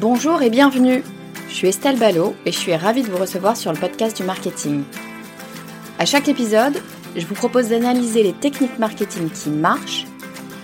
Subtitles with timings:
[0.00, 1.02] Bonjour et bienvenue.
[1.48, 4.22] Je suis Estelle Ballot et je suis ravie de vous recevoir sur le podcast du
[4.22, 4.84] marketing.
[5.98, 6.80] À chaque épisode,
[7.16, 10.06] je vous propose d'analyser les techniques marketing qui marchent,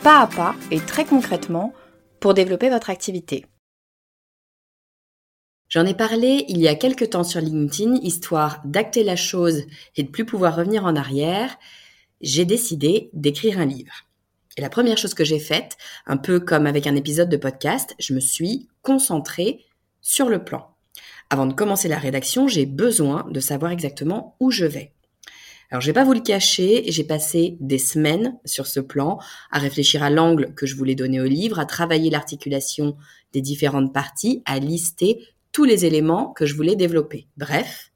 [0.05, 1.75] pas à pas et très concrètement,
[2.21, 3.45] pour développer votre activité.
[5.69, 9.65] J'en ai parlé il y a quelques temps sur LinkedIn, histoire d'acter la chose
[9.97, 11.57] et de plus pouvoir revenir en arrière.
[12.21, 14.05] J'ai décidé d'écrire un livre.
[14.57, 15.77] Et la première chose que j'ai faite,
[16.07, 19.65] un peu comme avec un épisode de podcast, je me suis concentrée
[20.01, 20.69] sur le plan.
[21.31, 24.93] Avant de commencer la rédaction, j'ai besoin de savoir exactement où je vais.
[25.71, 29.19] Alors je vais pas vous le cacher, j'ai passé des semaines sur ce plan
[29.51, 32.97] à réfléchir à l'angle que je voulais donner au livre, à travailler l'articulation
[33.33, 37.27] des différentes parties, à lister tous les éléments que je voulais développer.
[37.37, 37.91] Bref,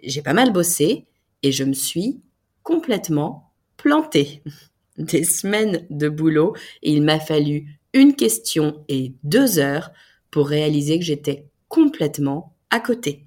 [0.00, 1.06] j'ai pas mal bossé
[1.42, 2.20] et je me suis
[2.62, 4.42] complètement plantée
[4.98, 9.90] des semaines de boulot et il m'a fallu une question et deux heures
[10.30, 13.26] pour réaliser que j'étais complètement à côté.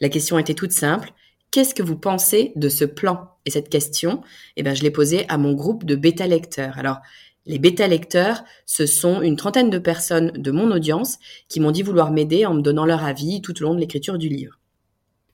[0.00, 1.12] La question était toute simple.
[1.50, 3.30] Qu'est-ce que vous pensez de ce plan?
[3.46, 4.22] Et cette question,
[4.56, 6.78] eh ben, je l'ai posée à mon groupe de bêta lecteurs.
[6.78, 6.98] Alors,
[7.46, 11.82] les bêta lecteurs, ce sont une trentaine de personnes de mon audience qui m'ont dit
[11.82, 14.58] vouloir m'aider en me donnant leur avis tout au long de l'écriture du livre.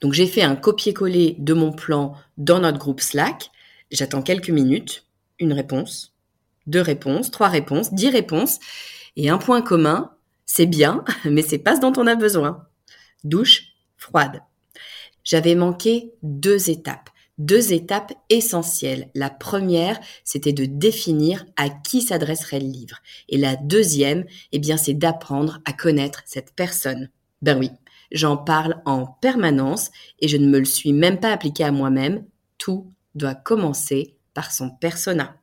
[0.02, 3.50] Donc j'ai fait un copier-coller de mon plan dans notre groupe Slack.
[3.90, 5.06] J'attends quelques minutes
[5.38, 6.12] une réponse,
[6.66, 8.58] deux réponses, trois réponses, dix réponses,
[9.16, 10.12] et un point commun,
[10.46, 12.66] c'est bien, mais c'est pas ce dont on a besoin.
[13.24, 13.64] Douche
[13.96, 14.42] froide.
[15.24, 19.10] J'avais manqué deux étapes, deux étapes essentielles.
[19.14, 22.98] La première, c'était de définir à qui s'adresserait le livre.
[23.28, 27.08] Et la deuxième, eh bien, c'est d'apprendre à connaître cette personne.
[27.40, 27.70] Ben oui,
[28.10, 32.24] j'en parle en permanence et je ne me le suis même pas appliqué à moi-même.
[32.58, 35.36] Tout doit commencer par son persona.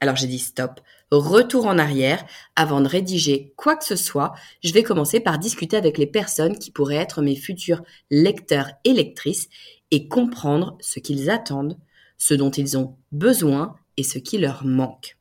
[0.00, 0.80] Alors j'ai dit stop,
[1.10, 2.24] retour en arrière,
[2.56, 4.32] avant de rédiger quoi que ce soit,
[4.64, 8.94] je vais commencer par discuter avec les personnes qui pourraient être mes futurs lecteurs et
[8.94, 9.48] lectrices
[9.90, 11.78] et comprendre ce qu'ils attendent,
[12.16, 15.18] ce dont ils ont besoin et ce qui leur manque.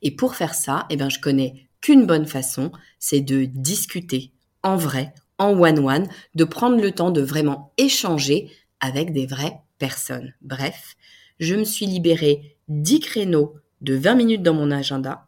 [0.00, 4.32] Et pour faire ça, eh ben, je connais qu'une bonne façon, c'est de discuter
[4.62, 8.50] en vrai, en one-one, de prendre le temps de vraiment échanger
[8.80, 10.34] avec des vraies personnes.
[10.40, 10.96] Bref,
[11.38, 15.26] je me suis libérée 10 créneaux de 20 minutes dans mon agenda.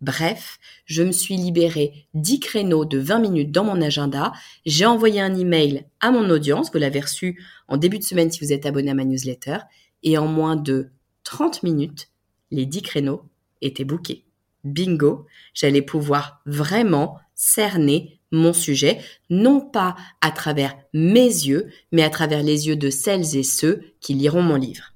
[0.00, 4.32] Bref, je me suis libérée 10 créneaux de 20 minutes dans mon agenda.
[4.66, 6.70] J'ai envoyé un email à mon audience.
[6.72, 9.58] Vous l'avez reçu en début de semaine si vous êtes abonné à ma newsletter.
[10.02, 10.90] Et en moins de
[11.22, 12.08] 30 minutes,
[12.50, 13.22] les 10 créneaux
[13.62, 14.24] étaient bookés.
[14.64, 22.10] Bingo, j'allais pouvoir vraiment cerner mon sujet, non pas à travers mes yeux, mais à
[22.10, 24.93] travers les yeux de celles et ceux qui liront mon livre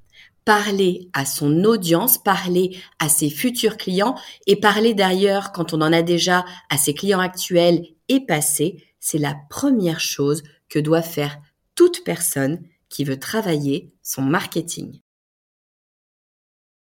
[0.48, 4.14] parler à son audience, parler à ses futurs clients
[4.46, 9.18] et parler d'ailleurs quand on en a déjà à ses clients actuels et passés, c'est
[9.18, 11.38] la première chose que doit faire
[11.74, 15.02] toute personne qui veut travailler son marketing.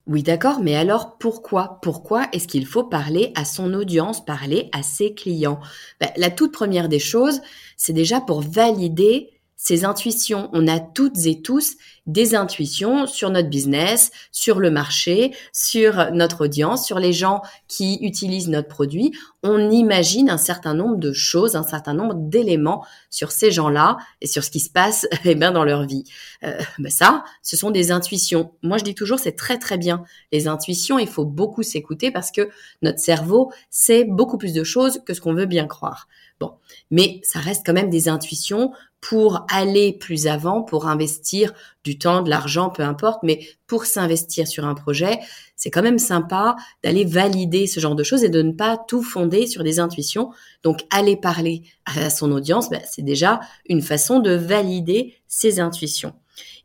[0.06, 4.84] Oui, d'accord, mais alors pourquoi Pourquoi est-ce qu'il faut parler à son audience, parler à
[4.84, 5.62] ses clients?
[6.02, 7.40] Ben, La toute première des choses,
[7.78, 10.50] c'est déjà pour valider ses intuitions.
[10.52, 16.46] On a toutes et tous des intuitions sur notre business, sur le marché, sur notre
[16.46, 19.12] audience, sur les gens qui utilisent notre produit.
[19.44, 24.28] On imagine un certain nombre de choses, un certain nombre d'éléments sur ces gens-là et
[24.28, 26.04] sur ce qui se passe eh bien, dans leur vie.
[26.44, 28.54] Euh, ben ça, ce sont des intuitions.
[28.62, 30.04] Moi, je dis toujours, c'est très très bien.
[30.32, 32.50] Les intuitions, il faut beaucoup s'écouter parce que
[32.82, 36.08] notre cerveau sait beaucoup plus de choses que ce qu'on veut bien croire.
[36.40, 36.52] Bon,
[36.92, 41.54] mais ça reste quand même des intuitions pour aller plus avant, pour investir
[41.84, 45.20] du temps, de l'argent, peu importe, mais pour s'investir sur un projet,
[45.56, 49.04] c'est quand même sympa d'aller valider ce genre de choses et de ne pas tout
[49.04, 50.32] fonder sur des intuitions.
[50.64, 56.14] Donc, aller parler à son audience, ben, c'est déjà une façon de valider ses intuitions.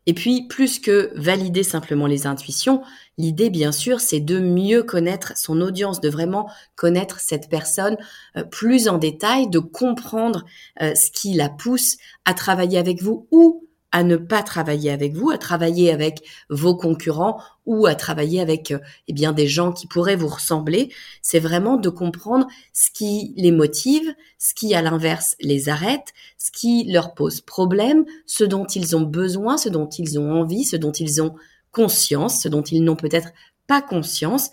[0.07, 2.81] Et puis, plus que valider simplement les intuitions,
[3.17, 7.97] l'idée, bien sûr, c'est de mieux connaître son audience, de vraiment connaître cette personne
[8.35, 10.43] euh, plus en détail, de comprendre
[10.81, 15.13] euh, ce qui la pousse à travailler avec vous ou à ne pas travailler avec
[15.13, 19.71] vous, à travailler avec vos concurrents ou à travailler avec euh, eh bien des gens
[19.71, 24.81] qui pourraient vous ressembler, c'est vraiment de comprendre ce qui les motive, ce qui à
[24.81, 29.89] l'inverse les arrête, ce qui leur pose problème, ce dont ils ont besoin, ce dont
[29.89, 31.35] ils ont envie, ce dont ils ont
[31.71, 33.29] conscience, ce dont ils n'ont peut-être
[33.67, 34.49] pas conscience,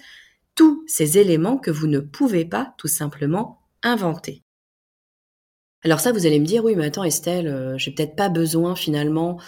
[0.55, 4.43] tous ces éléments que vous ne pouvez pas tout simplement inventer.
[5.85, 8.75] Alors ça, vous allez me dire, oui, mais attends Estelle, euh, j'ai peut-être pas besoin
[8.75, 9.39] finalement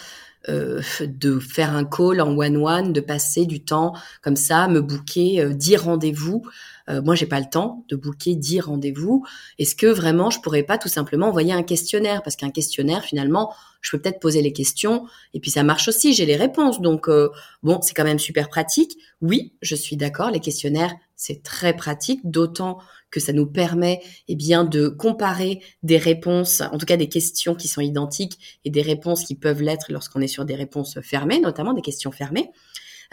[0.49, 3.93] euh, de faire un call en one-one, de passer du temps
[4.23, 6.43] comme ça, me booker euh, 10 rendez-vous.
[6.89, 9.23] Euh, moi, j'ai pas le temps de booker 10 rendez-vous.
[9.59, 12.23] Est-ce que vraiment, je pourrais pas tout simplement envoyer un questionnaire?
[12.23, 16.13] Parce qu'un questionnaire, finalement, je peux peut-être poser les questions et puis ça marche aussi,
[16.13, 16.81] j'ai les réponses.
[16.81, 17.29] Donc, euh,
[17.61, 18.97] bon, c'est quand même super pratique.
[19.21, 22.79] Oui, je suis d'accord, les questionnaires, c'est très pratique, d'autant
[23.11, 27.53] que ça nous permet eh bien de comparer des réponses, en tout cas des questions
[27.53, 31.39] qui sont identiques et des réponses qui peuvent l'être lorsqu'on est sur des réponses fermées,
[31.39, 32.49] notamment des questions fermées.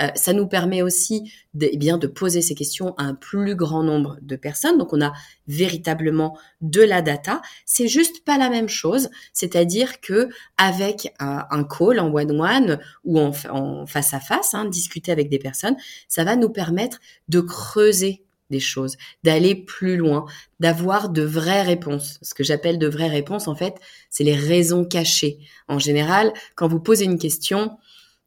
[0.00, 3.56] Euh, ça nous permet aussi de, eh bien de poser ces questions à un plus
[3.56, 4.78] grand nombre de personnes.
[4.78, 5.12] Donc on a
[5.46, 7.42] véritablement de la data.
[7.66, 9.08] C'est juste pas la même chose.
[9.32, 15.12] C'est-à-dire que avec un, call en one one ou en, face à face, hein, discuter
[15.12, 15.76] avec des personnes,
[16.08, 16.98] ça va nous permettre
[17.28, 20.24] de creuser des choses, d'aller plus loin,
[20.60, 22.18] d'avoir de vraies réponses.
[22.22, 23.74] Ce que j'appelle de vraies réponses, en fait,
[24.10, 25.38] c'est les raisons cachées.
[25.68, 27.76] En général, quand vous posez une question,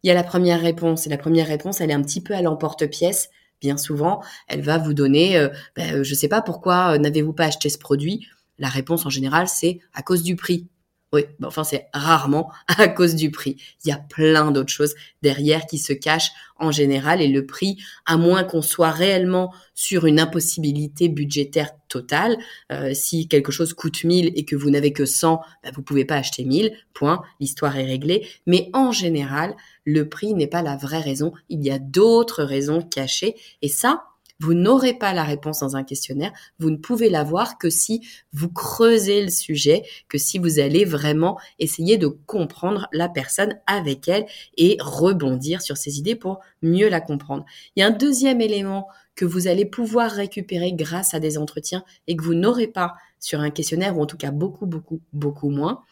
[0.04, 1.06] il y a la première réponse.
[1.08, 3.30] Et la première réponse, elle est un petit peu à l'emporte-pièce.
[3.62, 7.34] Bien souvent, elle va vous donner, euh, ben, je ne sais pas pourquoi euh, n'avez-vous
[7.34, 8.28] pas acheté ce produit?
[8.58, 10.68] La réponse en général, c'est à cause du prix.
[11.14, 13.58] Oui, enfin c'est rarement à cause du prix.
[13.84, 17.78] Il y a plein d'autres choses derrière qui se cachent en général et le prix,
[18.06, 22.38] à moins qu'on soit réellement sur une impossibilité budgétaire totale,
[22.72, 26.06] euh, si quelque chose coûte 1000 et que vous n'avez que 100, bah, vous pouvez
[26.06, 28.28] pas acheter 1000, point, l'histoire est réglée.
[28.46, 32.82] Mais en général, le prix n'est pas la vraie raison, il y a d'autres raisons
[32.82, 34.04] cachées et ça,
[34.42, 36.34] vous n'aurez pas la réponse dans un questionnaire.
[36.58, 38.02] Vous ne pouvez l'avoir que si
[38.34, 44.08] vous creusez le sujet, que si vous allez vraiment essayer de comprendre la personne avec
[44.08, 44.26] elle
[44.58, 47.46] et rebondir sur ses idées pour mieux la comprendre.
[47.76, 51.84] Il y a un deuxième élément que vous allez pouvoir récupérer grâce à des entretiens
[52.08, 55.52] et que vous n'aurez pas sur un questionnaire ou en tout cas beaucoup, beaucoup, beaucoup
[55.52, 55.84] moins.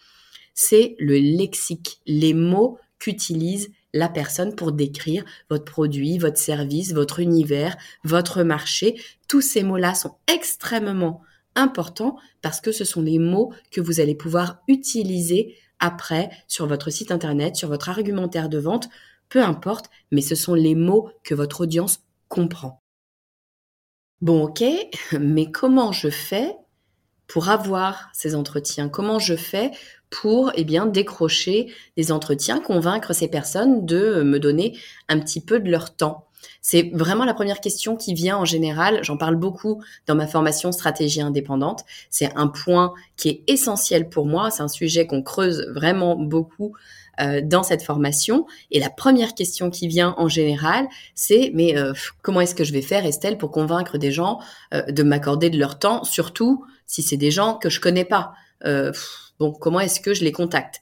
[0.56, 7.19] C'est le lexique, les mots qu'utilise la personne pour décrire votre produit, votre service, votre
[7.19, 9.01] univers, votre marché.
[9.27, 11.21] Tous ces mots-là sont extrêmement
[11.56, 16.89] importants parce que ce sont les mots que vous allez pouvoir utiliser après sur votre
[16.89, 18.89] site internet, sur votre argumentaire de vente,
[19.30, 22.81] peu importe, mais ce sont les mots que votre audience comprend.
[24.21, 24.63] Bon, ok,
[25.19, 26.53] mais comment je fais
[27.27, 28.89] pour avoir ces entretiens?
[28.89, 29.72] Comment je fais
[30.10, 35.60] pour eh bien décrocher des entretiens, convaincre ces personnes de me donner un petit peu
[35.60, 36.30] de leur temps
[36.62, 39.00] c'est vraiment la première question qui vient en général.
[39.04, 41.84] J'en parle beaucoup dans ma formation stratégie indépendante.
[42.10, 44.51] C'est un point qui est essentiel pour moi.
[44.51, 46.74] C'est un sujet qu'on creuse vraiment beaucoup
[47.22, 48.46] euh, dans cette formation.
[48.72, 52.74] Et la première question qui vient en général, c'est mais euh, comment est-ce que je
[52.74, 54.39] vais faire, Estelle, pour convaincre des gens
[54.74, 58.34] euh, de m'accorder de leur temps, surtout si c'est des gens que je connais pas?
[59.39, 60.81] Bon, comment est-ce que je les contacte?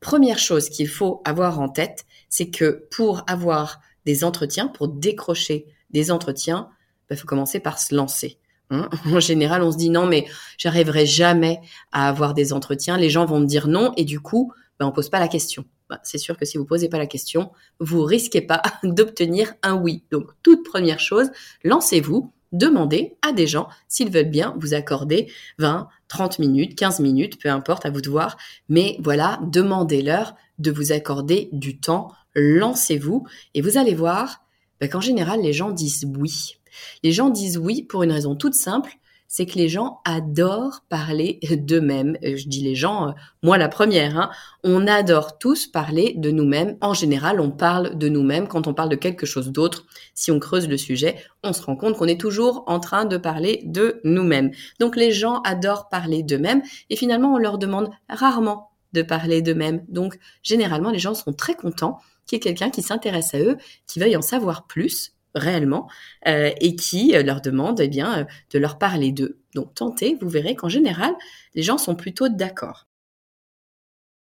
[0.00, 5.66] Première chose qu'il faut avoir en tête, c'est que pour avoir des entretiens, pour décrocher
[5.90, 8.38] des entretiens, il bah, faut commencer par se lancer.
[8.70, 8.88] Hein.
[9.06, 10.26] en général, on se dit non, mais
[10.58, 11.60] j'arriverai jamais
[11.92, 12.96] à avoir des entretiens.
[12.96, 15.64] Les gens vont me dire non et du coup, bah, on pose pas la question.
[15.88, 19.74] Bah, c'est sûr que si vous posez pas la question, vous risquez pas d'obtenir un
[19.74, 20.04] oui.
[20.10, 21.30] Donc, toute première chose,
[21.62, 27.40] lancez-vous, demandez à des gens s'ils veulent bien vous accorder 20, 30 minutes, 15 minutes,
[27.40, 28.36] peu importe, à vous de voir.
[28.68, 34.44] Mais voilà, demandez-leur de vous accorder du temps lancez-vous et vous allez voir
[34.80, 36.56] ben, qu'en général, les gens disent oui.
[37.02, 41.40] Les gens disent oui pour une raison toute simple, c'est que les gens adorent parler
[41.50, 42.16] d'eux-mêmes.
[42.22, 43.12] Je dis les gens, euh,
[43.42, 44.30] moi la première, hein.
[44.62, 46.76] on adore tous parler de nous-mêmes.
[46.80, 49.86] En général, on parle de nous-mêmes quand on parle de quelque chose d'autre.
[50.14, 53.16] Si on creuse le sujet, on se rend compte qu'on est toujours en train de
[53.16, 54.50] parler de nous-mêmes.
[54.78, 59.84] Donc les gens adorent parler d'eux-mêmes et finalement, on leur demande rarement de parler d'eux-mêmes.
[59.88, 63.56] Donc généralement, les gens sont très contents qu'il y ait quelqu'un qui s'intéresse à eux,
[63.86, 65.88] qui veuille en savoir plus réellement
[66.26, 69.38] euh, et qui euh, leur demande eh bien euh, de leur parler d'eux.
[69.54, 71.12] Donc tentez, vous verrez qu'en général,
[71.54, 72.86] les gens sont plutôt d'accord.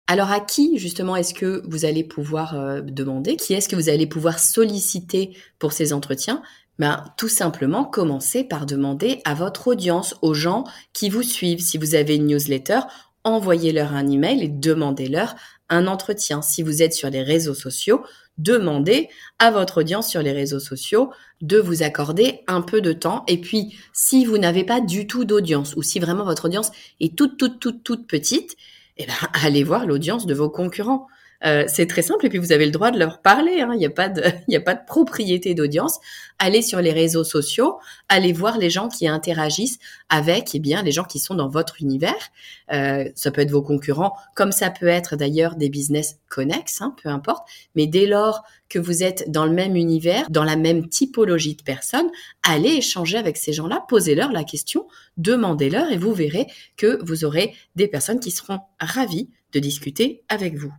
[0.06, 3.36] Alors à qui justement est-ce que vous allez pouvoir demander?
[3.36, 6.42] Qui est-ce que vous allez pouvoir solliciter pour ces entretiens?
[6.80, 10.64] Ben, tout simplement, commencez par demander à votre audience, aux gens
[10.94, 11.60] qui vous suivent.
[11.60, 12.80] Si vous avez une newsletter,
[13.22, 15.36] envoyez-leur un email et demandez-leur
[15.70, 16.42] un entretien.
[16.42, 18.02] Si vous êtes sur les réseaux sociaux,
[18.38, 19.08] demandez
[19.38, 21.10] à votre audience sur les réseaux sociaux
[21.40, 23.24] de vous accorder un peu de temps.
[23.28, 27.16] Et puis, si vous n'avez pas du tout d'audience ou si vraiment votre audience est
[27.16, 28.56] toute, toute, toute, toute petite,
[28.96, 31.06] eh ben, allez voir l'audience de vos concurrents.
[31.44, 33.60] Euh, c'est très simple et puis vous avez le droit de leur parler.
[33.60, 33.70] Hein.
[33.72, 35.98] Il n'y a pas de, propriété d'audience.
[36.38, 37.78] Allez sur les réseaux sociaux,
[38.08, 39.78] allez voir les gens qui interagissent
[40.08, 42.30] avec, eh bien, les gens qui sont dans votre univers.
[42.72, 46.94] Euh, ça peut être vos concurrents, comme ça peut être d'ailleurs des business connexes, hein,
[47.02, 47.46] peu importe.
[47.74, 51.62] Mais dès lors que vous êtes dans le même univers, dans la même typologie de
[51.62, 52.10] personnes,
[52.42, 57.54] allez échanger avec ces gens-là, posez-leur la question, demandez-leur et vous verrez que vous aurez
[57.76, 60.72] des personnes qui seront ravies de discuter avec vous.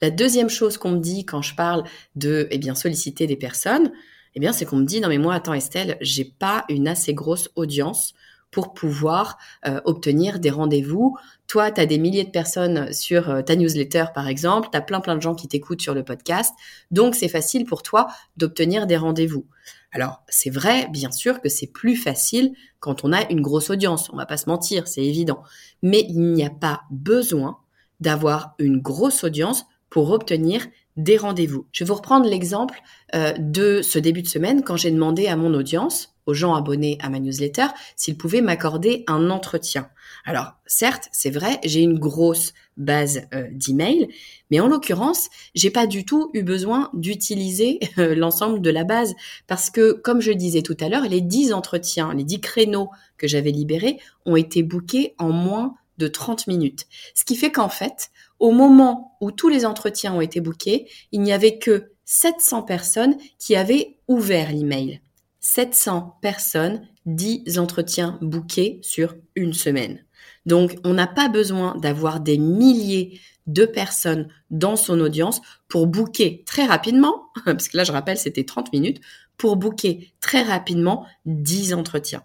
[0.00, 3.90] La deuxième chose qu'on me dit quand je parle de eh bien solliciter des personnes,
[4.34, 7.14] eh bien c'est qu'on me dit non mais moi attends Estelle, j'ai pas une assez
[7.14, 8.14] grosse audience
[8.50, 11.16] pour pouvoir euh, obtenir des rendez-vous.
[11.48, 14.80] Toi, tu as des milliers de personnes sur euh, ta newsletter, par exemple, tu as
[14.80, 16.54] plein plein de gens qui t'écoutent sur le podcast,
[16.90, 19.46] donc c'est facile pour toi d'obtenir des rendez-vous.
[19.92, 24.10] Alors, c'est vrai, bien sûr, que c'est plus facile quand on a une grosse audience,
[24.12, 25.42] on va pas se mentir, c'est évident.
[25.82, 27.58] Mais il n'y a pas besoin
[28.00, 30.66] d'avoir une grosse audience pour obtenir
[30.98, 31.66] des rendez-vous.
[31.72, 32.80] Je vais vous reprendre l'exemple
[33.14, 36.98] euh, de ce début de semaine quand j'ai demandé à mon audience, aux gens abonnés
[37.00, 39.88] à ma newsletter, s'ils pouvaient m'accorder un entretien.
[40.24, 44.08] Alors, certes, c'est vrai, j'ai une grosse base euh, d'emails,
[44.50, 49.14] mais en l'occurrence, j'ai pas du tout eu besoin d'utiliser euh, l'ensemble de la base
[49.46, 53.28] parce que, comme je disais tout à l'heure, les 10 entretiens, les 10 créneaux que
[53.28, 56.86] j'avais libérés ont été bookés en moins de 30 minutes.
[57.14, 61.22] Ce qui fait qu'en fait, au moment où tous les entretiens ont été bookés, il
[61.22, 65.00] n'y avait que 700 personnes qui avaient ouvert l'email.
[65.40, 70.04] 700 personnes, 10 entretiens bookés sur une semaine.
[70.46, 76.44] Donc, on n'a pas besoin d'avoir des milliers de personnes dans son audience pour booker
[76.46, 79.00] très rapidement, parce que là, je rappelle, c'était 30 minutes,
[79.36, 82.22] pour booker très rapidement 10 entretiens.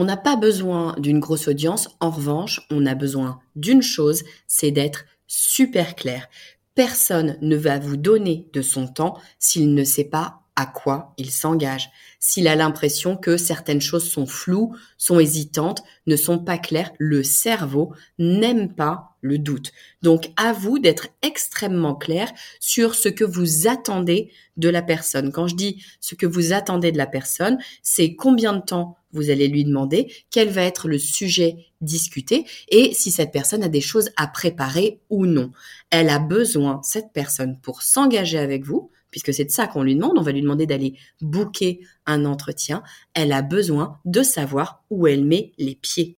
[0.00, 4.70] On n'a pas besoin d'une grosse audience, en revanche, on a besoin d'une chose, c'est
[4.70, 6.26] d'être super clair.
[6.74, 11.30] Personne ne va vous donner de son temps s'il ne sait pas à quoi il
[11.30, 11.90] s'engage.
[12.18, 17.22] S'il a l'impression que certaines choses sont floues, sont hésitantes, ne sont pas claires, le
[17.22, 19.72] cerveau n'aime pas le doute.
[20.02, 25.32] Donc à vous d'être extrêmement clair sur ce que vous attendez de la personne.
[25.32, 29.30] Quand je dis ce que vous attendez de la personne, c'est combien de temps vous
[29.30, 33.80] allez lui demander, quel va être le sujet discuté et si cette personne a des
[33.80, 35.50] choses à préparer ou non.
[35.90, 39.94] Elle a besoin, cette personne, pour s'engager avec vous, puisque c'est de ça qu'on lui
[39.94, 42.82] demande, on va lui demander d'aller booker un entretien,
[43.14, 46.16] elle a besoin de savoir où elle met les pieds.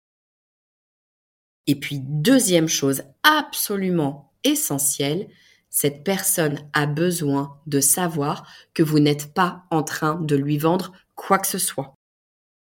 [1.67, 5.27] Et puis, deuxième chose absolument essentielle,
[5.69, 10.91] cette personne a besoin de savoir que vous n'êtes pas en train de lui vendre
[11.15, 11.93] quoi que ce soit.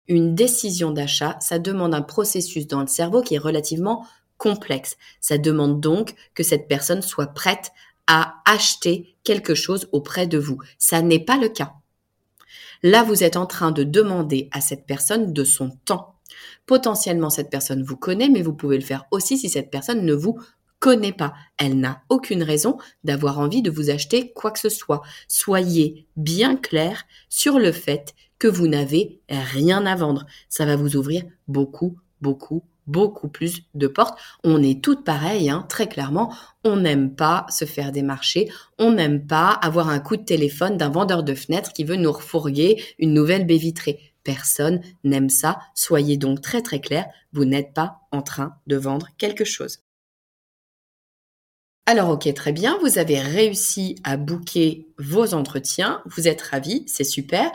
[0.09, 4.07] Une décision d'achat, ça demande un processus dans le cerveau qui est relativement
[4.37, 4.97] complexe.
[5.21, 7.73] Ça demande donc que cette personne soit prête
[8.09, 10.59] à acheter quelque chose auprès de vous.
[10.79, 11.75] Ça n'est pas le cas.
[12.83, 16.17] Là, vous êtes en train de demander à cette personne de son temps.
[16.67, 20.15] Potentiellement, cette personne vous connaît, mais vous pouvez le faire aussi si cette personne ne
[20.15, 20.41] vous
[20.79, 21.35] connaît pas.
[21.57, 25.03] Elle n'a aucune raison d'avoir envie de vous acheter quoi que ce soit.
[25.27, 30.25] Soyez bien clair sur le fait que vous n'avez rien à vendre.
[30.49, 34.19] Ça va vous ouvrir beaucoup, beaucoup, beaucoup plus de portes.
[34.43, 36.35] On est toutes pareilles, hein, très clairement.
[36.65, 38.51] On n'aime pas se faire démarcher.
[38.79, 42.13] On n'aime pas avoir un coup de téléphone d'un vendeur de fenêtres qui veut nous
[42.13, 44.01] refourguer une nouvelle baie vitrée.
[44.25, 45.61] Personne n'aime ça.
[45.75, 47.07] Soyez donc très très clair.
[47.33, 49.79] Vous n'êtes pas en train de vendre quelque chose.
[51.87, 57.03] Alors ok, très bien, vous avez réussi à booker vos entretiens, vous êtes ravis, c'est
[57.03, 57.51] super.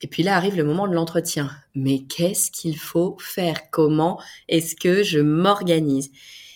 [0.00, 1.50] Et puis là arrive le moment de l'entretien.
[1.74, 3.70] Mais qu'est-ce qu'il faut faire?
[3.70, 6.10] Comment est-ce que je m'organise?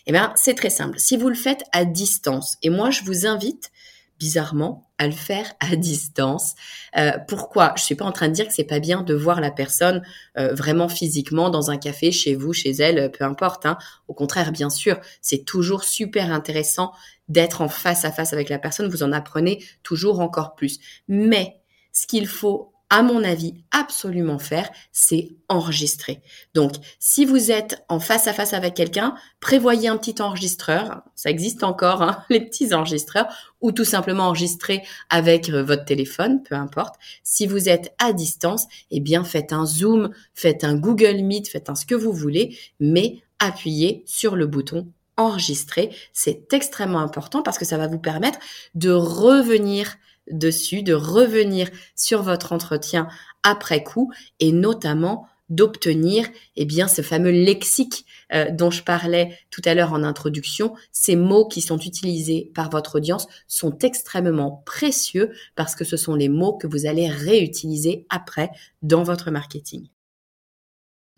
[0.07, 0.99] Eh bien, c'est très simple.
[0.99, 3.71] Si vous le faites à distance, et moi je vous invite
[4.19, 6.55] bizarrement à le faire à distance.
[6.97, 7.73] Euh, pourquoi?
[7.77, 10.03] Je suis pas en train de dire que c'est pas bien de voir la personne
[10.37, 13.65] euh, vraiment physiquement dans un café, chez vous, chez elle, peu importe.
[13.65, 13.79] Hein.
[14.09, 16.93] Au contraire, bien sûr, c'est toujours super intéressant
[17.29, 18.89] d'être en face à face avec la personne.
[18.89, 20.81] Vous en apprenez toujours encore plus.
[21.07, 21.61] Mais
[21.93, 26.23] ce qu'il faut à mon avis, absolument faire, c'est enregistrer.
[26.55, 31.03] Donc, si vous êtes en face à face avec quelqu'un, prévoyez un petit enregistreur.
[31.15, 33.27] Ça existe encore, hein, les petits enregistreurs,
[33.61, 36.95] ou tout simplement enregistrer avec euh, votre téléphone, peu importe.
[37.23, 41.69] Si vous êtes à distance, eh bien, faites un Zoom, faites un Google Meet, faites
[41.69, 45.91] un ce que vous voulez, mais appuyez sur le bouton enregistrer.
[46.13, 48.39] C'est extrêmement important parce que ça va vous permettre
[48.75, 49.97] de revenir
[50.31, 53.09] dessus, de revenir sur votre entretien
[53.43, 58.05] après coup et notamment d'obtenir eh bien ce fameux lexique
[58.35, 62.69] euh, dont je parlais tout à l'heure en introduction, ces mots qui sont utilisés par
[62.71, 68.07] votre audience sont extrêmement précieux parce que ce sont les mots que vous allez réutiliser
[68.11, 68.51] après
[68.83, 69.89] dans votre marketing.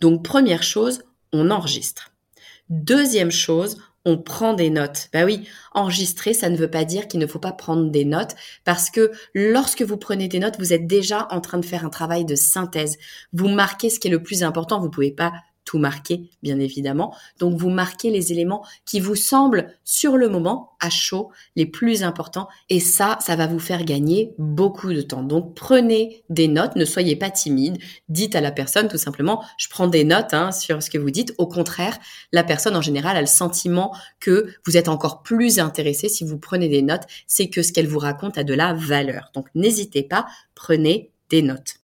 [0.01, 1.03] Donc première chose,
[1.33, 2.13] on enregistre.
[2.69, 5.09] Deuxième chose, on prend des notes.
[5.13, 8.35] Bah oui, enregistrer, ça ne veut pas dire qu'il ne faut pas prendre des notes
[8.65, 11.91] parce que lorsque vous prenez des notes, vous êtes déjà en train de faire un
[11.91, 12.97] travail de synthèse.
[13.33, 14.81] Vous marquez ce qui est le plus important.
[14.81, 15.33] Vous pouvez pas
[15.71, 17.15] tout marquer, bien évidemment.
[17.39, 22.03] Donc, vous marquez les éléments qui vous semblent, sur le moment, à chaud, les plus
[22.03, 22.49] importants.
[22.71, 25.23] Et ça, ça va vous faire gagner beaucoup de temps.
[25.23, 27.79] Donc, prenez des notes, ne soyez pas timide.
[28.09, 31.13] Dites à la personne, tout simplement, je prends des notes hein, sur ce que vous
[31.13, 31.35] dites.
[31.39, 31.97] Au contraire,
[32.33, 36.39] la personne, en général, a le sentiment que vous êtes encore plus intéressé si vous
[36.39, 37.07] prenez des notes.
[37.29, 39.31] C'est que ce qu'elle vous raconte a de la valeur.
[39.35, 41.77] Donc, n'hésitez pas, prenez des notes.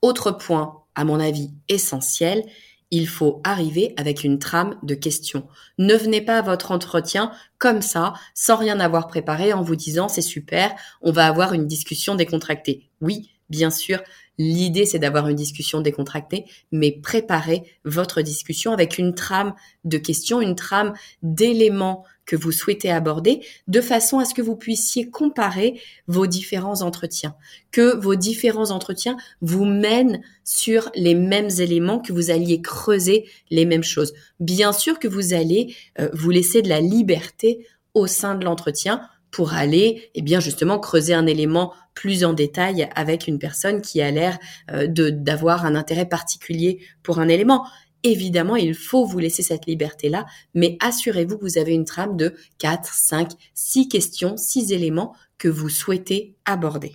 [0.00, 2.42] Autre point, à mon avis, essentiel,
[2.90, 5.46] il faut arriver avec une trame de questions.
[5.78, 10.08] Ne venez pas à votre entretien comme ça, sans rien avoir préparé, en vous disant
[10.08, 12.88] c'est super, on va avoir une discussion décontractée.
[13.00, 14.02] Oui, bien sûr,
[14.38, 20.40] l'idée c'est d'avoir une discussion décontractée, mais préparez votre discussion avec une trame de questions,
[20.40, 25.80] une trame d'éléments que vous souhaitez aborder de façon à ce que vous puissiez comparer
[26.08, 27.34] vos différents entretiens,
[27.70, 33.64] que vos différents entretiens vous mènent sur les mêmes éléments, que vous alliez creuser les
[33.64, 34.12] mêmes choses.
[34.40, 39.00] Bien sûr que vous allez euh, vous laisser de la liberté au sein de l'entretien
[39.30, 44.00] pour aller, eh bien justement, creuser un élément plus en détail avec une personne qui
[44.00, 44.38] a l'air
[44.70, 47.66] euh, d'avoir un intérêt particulier pour un élément.
[48.06, 52.36] Évidemment, il faut vous laisser cette liberté-là, mais assurez-vous que vous avez une trame de
[52.58, 56.94] 4, 5, 6 questions, 6 éléments que vous souhaitez aborder.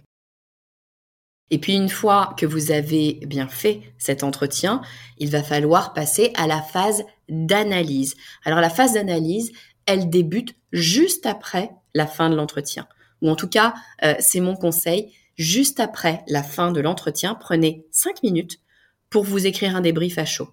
[1.50, 4.82] Et puis une fois que vous avez bien fait cet entretien,
[5.18, 8.16] il va falloir passer à la phase d'analyse.
[8.46, 9.52] Alors la phase d'analyse,
[9.86, 12.88] elle débute juste après la fin de l'entretien.
[13.22, 13.74] Ou en tout cas,
[14.06, 18.62] euh, c'est mon conseil, juste après la fin de l'entretien, prenez 5 minutes
[19.10, 20.48] pour vous écrire un débrief à chaud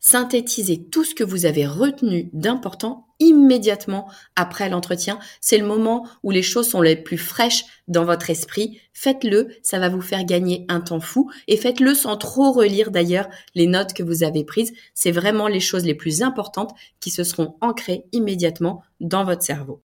[0.00, 5.18] synthétisez tout ce que vous avez retenu d'important immédiatement après l'entretien.
[5.40, 8.80] C'est le moment où les choses sont les plus fraîches dans votre esprit.
[8.92, 13.28] Faites-le, ça va vous faire gagner un temps fou et faites-le sans trop relire d'ailleurs
[13.54, 14.72] les notes que vous avez prises.
[14.94, 19.82] C'est vraiment les choses les plus importantes qui se seront ancrées immédiatement dans votre cerveau.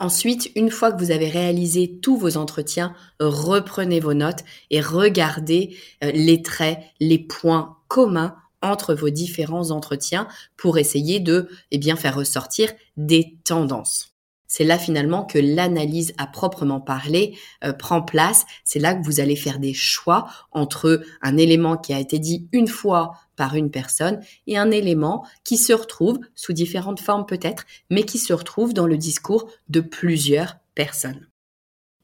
[0.00, 5.76] Ensuite, une fois que vous avez réalisé tous vos entretiens, reprenez vos notes et regardez
[6.04, 11.96] euh, les traits, les points communs entre vos différents entretiens pour essayer de eh bien,
[11.96, 14.14] faire ressortir des tendances.
[14.50, 18.46] C'est là finalement que l'analyse à proprement parler euh, prend place.
[18.64, 22.48] C'est là que vous allez faire des choix entre un élément qui a été dit
[22.52, 27.66] une fois par une personne et un élément qui se retrouve sous différentes formes peut-être,
[27.90, 31.28] mais qui se retrouve dans le discours de plusieurs personnes.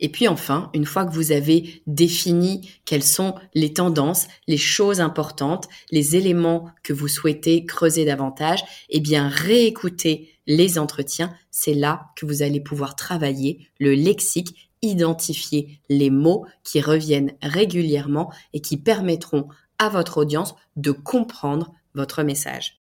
[0.00, 5.00] Et puis enfin, une fois que vous avez défini quelles sont les tendances, les choses
[5.00, 11.32] importantes, les éléments que vous souhaitez creuser davantage, eh bien réécoutez les entretiens.
[11.50, 18.32] C'est là que vous allez pouvoir travailler le lexique, identifier les mots qui reviennent régulièrement
[18.52, 22.80] et qui permettront à votre audience de comprendre votre message.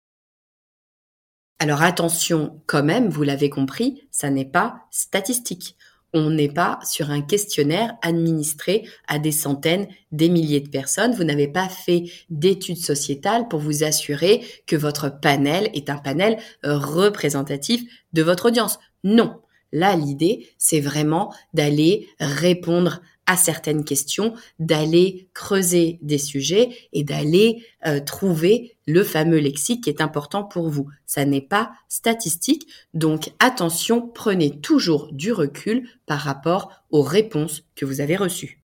[1.60, 5.76] Alors attention quand même, vous l'avez compris, ça n'est pas statistique
[6.14, 11.14] on n'est pas sur un questionnaire administré à des centaines, des milliers de personnes.
[11.14, 16.38] Vous n'avez pas fait d'études sociétales pour vous assurer que votre panel est un panel
[16.64, 18.80] représentatif de votre audience.
[19.04, 19.40] Non.
[19.74, 27.64] Là, l'idée, c'est vraiment d'aller répondre à certaines questions, d'aller creuser des sujets et d'aller
[27.86, 30.90] euh, trouver le fameux lexique qui est important pour vous.
[31.06, 37.86] Ça n'est pas statistique, donc attention, prenez toujours du recul par rapport aux réponses que
[37.86, 38.62] vous avez reçues.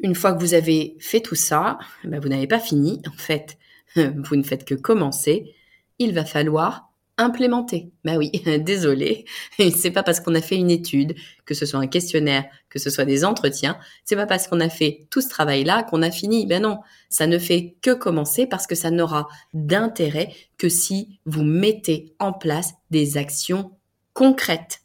[0.00, 3.02] Une fois que vous avez fait tout ça, ben vous n'avez pas fini.
[3.08, 3.58] En fait,
[3.96, 5.54] vous ne faites que commencer.
[5.98, 6.87] Il va falloir
[7.18, 7.92] implémenter.
[8.04, 9.26] Bah oui, désolé.
[9.58, 12.88] C'est pas parce qu'on a fait une étude, que ce soit un questionnaire, que ce
[12.88, 16.46] soit des entretiens, c'est pas parce qu'on a fait tout ce travail-là qu'on a fini.
[16.46, 16.78] Ben non,
[17.10, 22.32] ça ne fait que commencer parce que ça n'aura d'intérêt que si vous mettez en
[22.32, 23.72] place des actions
[24.14, 24.80] concrètes.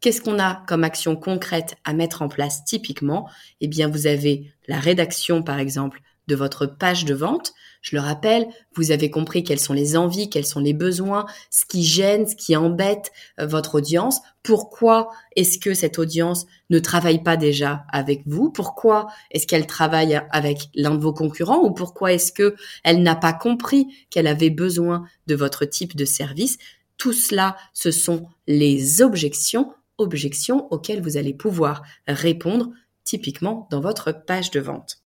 [0.00, 3.28] Qu'est-ce qu'on a comme action concrète à mettre en place typiquement?
[3.60, 7.52] Eh bien, vous avez la rédaction, par exemple, de votre page de vente.
[7.82, 11.64] Je le rappelle, vous avez compris quelles sont les envies, quels sont les besoins, ce
[11.66, 14.20] qui gêne, ce qui embête euh, votre audience.
[14.44, 18.50] Pourquoi est-ce que cette audience ne travaille pas déjà avec vous?
[18.50, 21.60] Pourquoi est-ce qu'elle travaille avec l'un de vos concurrents?
[21.64, 26.04] Ou pourquoi est-ce que elle n'a pas compris qu'elle avait besoin de votre type de
[26.04, 26.58] service?
[26.98, 32.70] Tout cela, ce sont les objections, objections auxquelles vous allez pouvoir répondre
[33.02, 35.01] typiquement dans votre page de vente.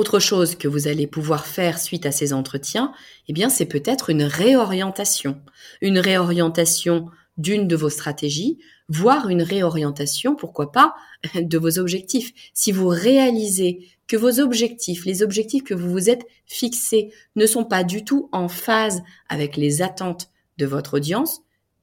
[0.00, 2.94] Autre chose que vous allez pouvoir faire suite à ces entretiens,
[3.28, 5.42] eh bien, c'est peut-être une réorientation.
[5.82, 8.58] Une réorientation d'une de vos stratégies,
[8.88, 10.94] voire une réorientation, pourquoi pas,
[11.34, 12.32] de vos objectifs.
[12.54, 17.66] Si vous réalisez que vos objectifs, les objectifs que vous vous êtes fixés, ne sont
[17.66, 21.42] pas du tout en phase avec les attentes de votre audience,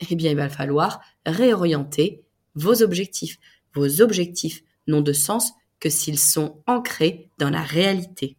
[0.10, 2.24] eh bien, il va falloir réorienter
[2.56, 3.38] vos objectifs.
[3.76, 8.38] Vos objectifs n'ont de sens que s'ils sont ancrés dans la réalité.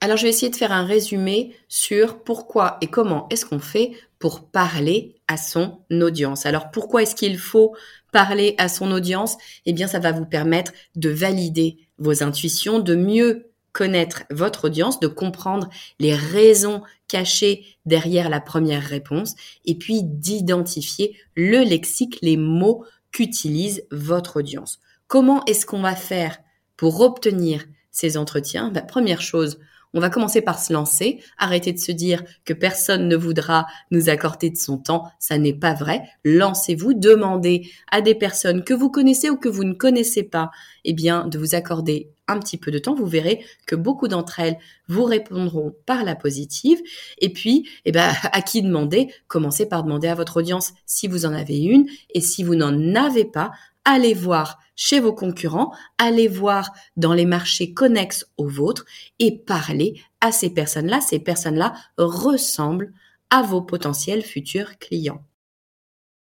[0.00, 3.92] Alors je vais essayer de faire un résumé sur pourquoi et comment est-ce qu'on fait
[4.18, 6.44] pour parler à son audience.
[6.44, 7.74] Alors pourquoi est-ce qu'il faut
[8.12, 9.36] parler à son audience?
[9.64, 15.00] Eh bien ça va vous permettre de valider vos intuitions, de mieux connaître votre audience,
[15.00, 22.36] de comprendre les raisons cachées derrière la première réponse et puis d'identifier le lexique, les
[22.36, 24.78] mots qu'utilise votre audience.
[25.08, 26.38] Comment est-ce qu'on va faire
[26.76, 28.70] pour obtenir ces entretiens?
[28.70, 29.58] Bah, Première chose,
[29.94, 34.10] on va commencer par se lancer, arrêter de se dire que personne ne voudra nous
[34.10, 36.02] accorder de son temps, ça n'est pas vrai.
[36.24, 40.50] Lancez-vous, demandez à des personnes que vous connaissez ou que vous ne connaissez pas,
[40.84, 44.40] eh bien, de vous accorder un petit peu de temps, vous verrez que beaucoup d'entre
[44.40, 46.78] elles vous répondront par la positive.
[47.18, 49.08] Et puis, eh ben, à qui demander?
[49.28, 51.86] Commencez par demander à votre audience si vous en avez une.
[52.12, 53.52] Et si vous n'en avez pas,
[53.86, 58.84] allez voir chez vos concurrents, allez voir dans les marchés connexes aux vôtres
[59.18, 61.00] et parlez à ces personnes-là.
[61.00, 62.92] Ces personnes-là ressemblent
[63.30, 65.24] à vos potentiels futurs clients.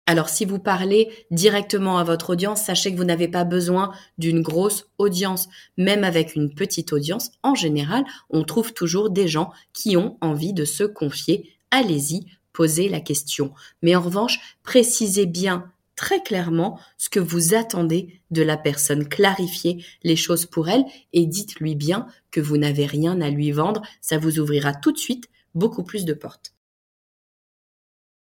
[0.06, 4.42] Alors si vous parlez directement à votre audience, sachez que vous n'avez pas besoin d'une
[4.42, 5.48] grosse audience.
[5.78, 10.52] Même avec une petite audience, en général, on trouve toujours des gens qui ont envie
[10.52, 11.54] de se confier.
[11.72, 13.54] Allez-y, posez la question.
[13.82, 19.08] Mais en revanche, précisez bien très clairement ce que vous attendez de la personne.
[19.08, 23.82] Clarifiez les choses pour elle et dites-lui bien que vous n'avez rien à lui vendre.
[24.01, 26.53] Ça vous ouvrira tout de suite beaucoup plus de portes.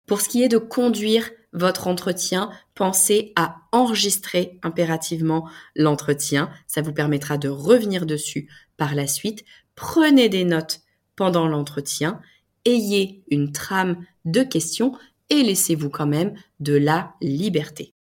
[0.07, 6.51] Pour ce qui est de conduire votre entretien, pensez à enregistrer impérativement l'entretien.
[6.67, 9.45] Ça vous permettra de revenir dessus par la suite.
[9.75, 10.81] Prenez des notes
[11.17, 12.21] pendant l'entretien.
[12.65, 14.93] Ayez une trame de questions
[15.33, 17.95] et laissez-vous quand même de la liberté.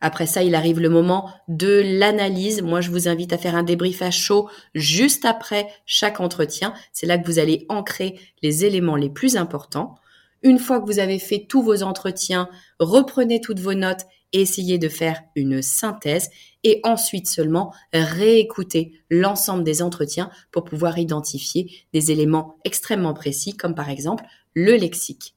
[0.00, 2.62] Après ça, il arrive le moment de l'analyse.
[2.62, 6.72] Moi, je vous invite à faire un débrief à chaud juste après chaque entretien.
[6.94, 9.94] C'est là que vous allez ancrer les éléments les plus importants.
[10.42, 14.78] Une fois que vous avez fait tous vos entretiens, reprenez toutes vos notes et essayez
[14.78, 16.30] de faire une synthèse
[16.64, 23.74] et ensuite seulement réécoutez l'ensemble des entretiens pour pouvoir identifier des éléments extrêmement précis comme
[23.74, 25.34] par exemple le lexique.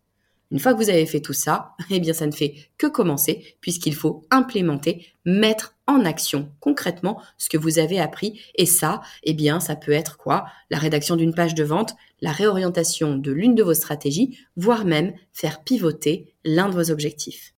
[0.51, 3.56] Une fois que vous avez fait tout ça, eh bien, ça ne fait que commencer
[3.62, 8.39] puisqu'il faut implémenter, mettre en action concrètement ce que vous avez appris.
[8.56, 10.45] Et ça, eh bien, ça peut être quoi?
[10.69, 15.13] La rédaction d'une page de vente, la réorientation de l'une de vos stratégies, voire même
[15.34, 17.53] faire pivoter l'un de vos objectifs.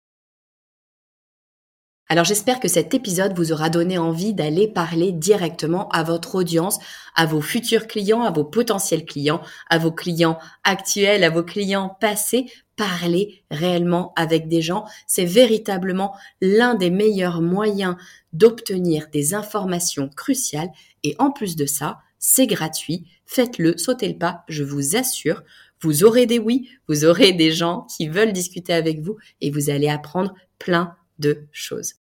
[2.08, 6.78] Alors j'espère que cet épisode vous aura donné envie d'aller parler directement à votre audience,
[7.16, 11.96] à vos futurs clients, à vos potentiels clients, à vos clients actuels, à vos clients
[12.00, 12.46] passés.
[12.76, 17.96] Parler réellement avec des gens, c'est véritablement l'un des meilleurs moyens
[18.32, 20.70] d'obtenir des informations cruciales
[21.02, 23.06] et en plus de ça, c'est gratuit.
[23.24, 25.42] Faites-le, sautez le pas, je vous assure,
[25.80, 29.70] Vous aurez des oui, vous aurez des gens qui veulent discuter avec vous et vous
[29.70, 31.94] allez apprendre plein de choses.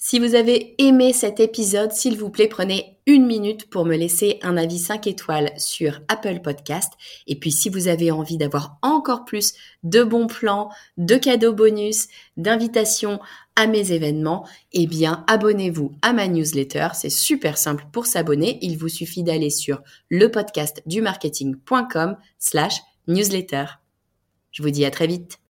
[0.00, 4.38] Si vous avez aimé cet épisode, s'il vous plaît, prenez une minute pour me laisser
[4.42, 6.92] un avis 5 étoiles sur Apple Podcast.
[7.26, 12.06] Et puis si vous avez envie d'avoir encore plus de bons plans, de cadeaux bonus,
[12.36, 13.18] d'invitations
[13.56, 16.90] à mes événements, eh bien abonnez-vous à ma newsletter.
[16.94, 18.60] C'est super simple pour s'abonner.
[18.62, 22.76] Il vous suffit d'aller sur lepodcastdumarketing.com slash
[23.08, 23.64] newsletter.
[24.52, 25.40] Je vous dis à très vite.